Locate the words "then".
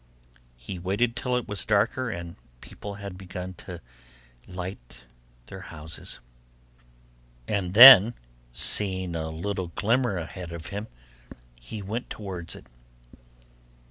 7.75-8.15